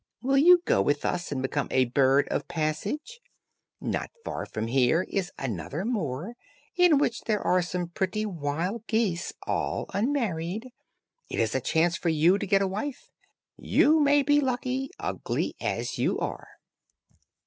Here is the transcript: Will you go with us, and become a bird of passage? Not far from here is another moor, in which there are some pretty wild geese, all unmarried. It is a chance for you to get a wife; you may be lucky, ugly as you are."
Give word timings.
Will 0.23 0.39
you 0.39 0.63
go 0.65 0.81
with 0.81 1.05
us, 1.05 1.31
and 1.31 1.43
become 1.43 1.67
a 1.69 1.85
bird 1.85 2.27
of 2.29 2.47
passage? 2.47 3.19
Not 3.79 4.09
far 4.25 4.47
from 4.47 4.65
here 4.65 5.05
is 5.07 5.31
another 5.37 5.85
moor, 5.85 6.33
in 6.75 6.97
which 6.97 7.21
there 7.25 7.39
are 7.39 7.61
some 7.61 7.89
pretty 7.89 8.25
wild 8.25 8.87
geese, 8.87 9.31
all 9.45 9.85
unmarried. 9.93 10.71
It 11.29 11.39
is 11.39 11.53
a 11.53 11.61
chance 11.61 11.97
for 11.97 12.09
you 12.09 12.39
to 12.39 12.47
get 12.47 12.63
a 12.63 12.67
wife; 12.67 13.11
you 13.59 13.99
may 13.99 14.23
be 14.23 14.39
lucky, 14.41 14.89
ugly 14.99 15.55
as 15.59 15.99
you 15.99 16.17
are." 16.17 16.47